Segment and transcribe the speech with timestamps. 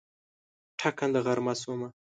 [0.79, 1.87] ټکنده غرمه شومه